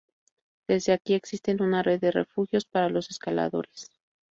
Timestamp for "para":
2.65-2.89